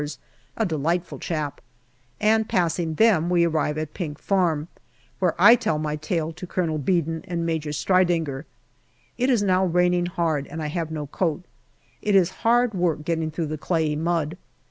[0.01, 0.17] 's,
[0.57, 1.61] a delight ful chap;
[2.19, 4.67] and passing them we arrive at Pink Farm,
[5.19, 8.45] where I tell my tale to Colonel Beadon and Major Streidinger.
[9.19, 11.43] It is now raining hard, and I have no coat.
[12.01, 14.37] It is hard work getting through the clayey mud.